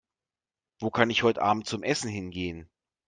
[0.79, 2.67] Wo kann ich heute Abend zum Essen hingehen?